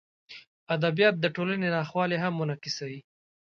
ادبیات 0.75 1.15
د 1.19 1.25
ټولنې 1.35 1.67
ناخوالې 1.75 2.17
هم 2.23 2.33
منعکسوي. 2.39 2.99